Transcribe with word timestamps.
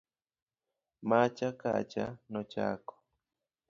macha 1.09 1.49
kacha, 1.61 2.05
nochako 2.31 2.95